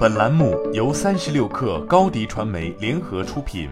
[0.00, 3.68] 本栏目由三十六氪高低传媒联合出品。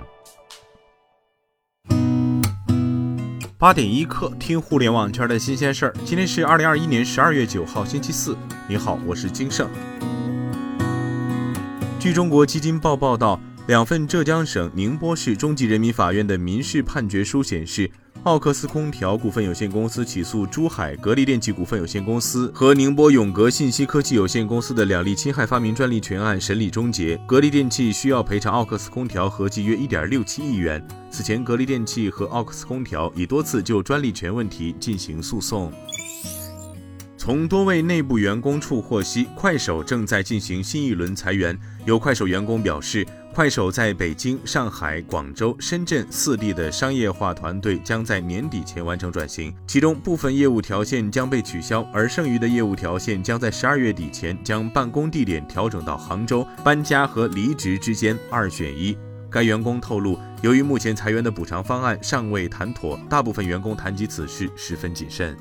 [3.56, 5.94] 八点一刻，听互联网圈的新鲜事儿。
[6.04, 8.36] 今天是二零二一年十二月九号，星期四。
[8.68, 9.70] 你好，我是金盛。
[11.98, 17.90] 据中国基金报报道，两份浙江省宁波市中级人民法院的民事判决书显示。
[18.24, 30.84] 奥克斯空调股份有限公司起诉珠海格力电器股份有限公司和宁波永格信息科技有限公司的两例侵害发明专利权案审理终结，格力电器需要赔偿奥克斯空调合计约一点六七亿元。
[31.10, 35.72] 此前，格力电器和奥克斯空调已多次就专利权问题进行诉讼。
[37.16, 41.58] 从多位内部员工处获悉，快手正在进行新一轮裁员。
[41.86, 43.06] 有快手员工表示。
[43.38, 58.98] 快手在北京、上海、广州、深圳四地的商业化团队将在年底前完成转型，其中部分业务条线将被取消，而剩余的业务条线将在十二月底前将办公地点调整到杭州，搬家和离职之间二选一。
[59.30, 65.36] 该员工透露，由于目前裁员的补偿方案尚未谈妥，大部分员工谈及此事十分谨慎。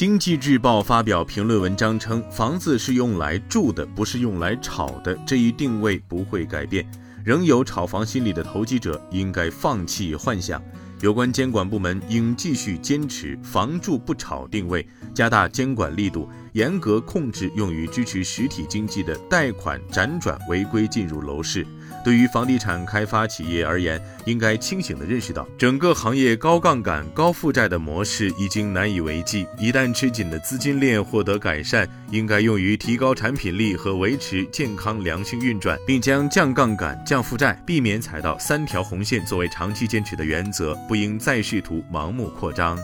[0.00, 6.90] 经济日报发表评论文章称，房子是用来住的，不是用来炒的，这一定位不会改变。
[7.22, 10.58] 仍有炒房心理的投机者应该放弃幻想。
[11.02, 21.66] 有关监管部门应继续坚持房住不炒定位，加大监管力度，严格控制用于支持实体经济的贷款辗转违规进入楼市。
[22.04, 29.46] 对于房地产开发企业而言，应该清醒地认识到，整个行业高杠杆、高负债的模式已经难以为继。
[29.58, 42.78] 一旦吃紧的资金链获得改善，应该用于提高产品力和维持健康良性运转，并将降杠杆、降负债、避免踩到三条红线作为长期坚持的原则，不应再试图盲目扩张。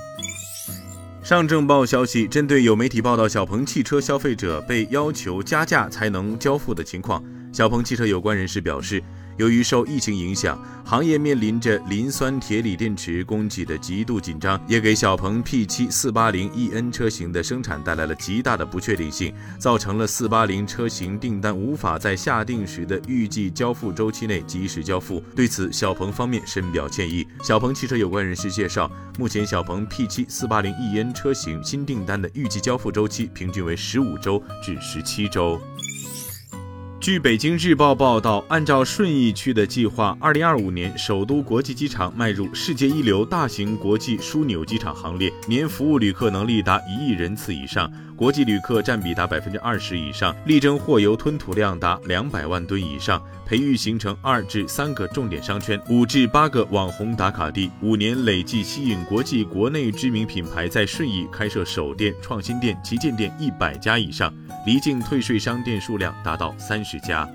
[1.22, 7.20] 上证报消息，针对有媒体报道小鹏汽车消费者被要求加价才能交付的情况。
[7.56, 9.02] 小鹏汽车有关人士表示。
[9.38, 25.22] 由于受疫情影响，行业面临着磷酸铁锂电池供给的极度紧张，也给小鹏 P7 480EN 车型的生产带来了极大的不确定性，造成了480车型订单无法在下定时的预计交付周期内及时交付。
[25.34, 27.27] 对此，小鹏方面深表歉意。
[27.45, 35.61] 小鹏汽车有关人士介绍，目前小鹏 P7 480EN 车型新订单的预计交付周期平均为十五周至十七周。
[37.06, 47.89] 据北京日报报道，按照顺义区的计划，二零二五年首都国际机场迈入世界一流大型国际枢纽机场行列，年服务旅客能力达一亿人次以上。
[48.16, 64.33] 国际旅客占比达百分之二十以上，力争货邮吞吐量达两百万吨以上，培育形成二至三个重点商圈、五至八个网红打卡地，五年累计吸引国际国内知名品牌在顺义开设首店、创新店、旗舰店一百家以上，
[64.66, 67.29] 离境退税商店数量达到三十家。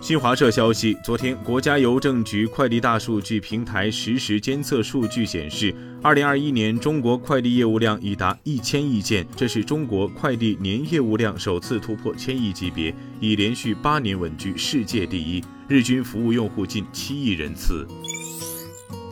[0.00, 5.72] 新华社消息，昨天，国家邮政局快递大数据平台实时监测数据显示，
[6.02, 17.86] 二零二一年中国快递业务量已达一千亿件，这是中国快递年业务量首次突破千亿级别，已连续八年稳居世界第一，日均服务用户近七亿人次。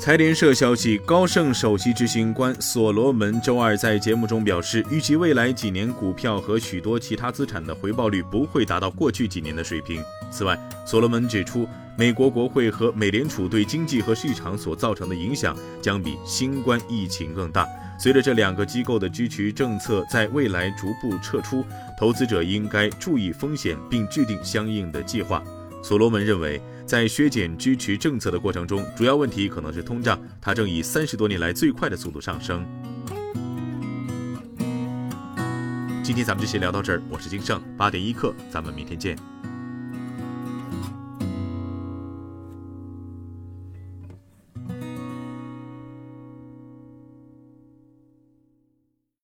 [0.01, 10.03] 财联社消息，高盛首席执行官所罗门周二在节目中表示，预计未来几年股票和许多其他资产的回报率不会达到过去几年的水平。
[10.31, 11.69] 此外，所罗门指出，
[11.99, 17.69] 美国国会和美联储对经济和市场所造成的影响将比新冠疫情更大。
[17.99, 21.63] 随着这两个机构的支持政策在未来逐步撤出，
[21.99, 25.45] 投资者应该注意风险并制定相应的计划。
[25.83, 32.67] 所罗门认为，在削减支持政策的过程中，主要问题可能是通胀，它正以三十多年来最快的速度上升。
[36.03, 39.17] 今天咱们就先聊到这儿，我是金盛，八点一刻，咱们明天见。